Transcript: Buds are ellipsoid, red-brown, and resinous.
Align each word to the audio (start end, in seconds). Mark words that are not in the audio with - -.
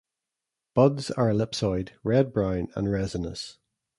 Buds 0.73 1.11
are 1.11 1.29
ellipsoid, 1.29 1.89
red-brown, 2.03 2.69
and 2.75 2.89
resinous. 2.91 3.59